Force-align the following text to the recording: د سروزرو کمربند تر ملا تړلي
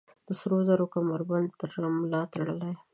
د 0.27 0.29
سروزرو 0.39 0.85
کمربند 0.95 1.49
تر 1.59 1.69
ملا 2.01 2.21
تړلي 2.33 2.73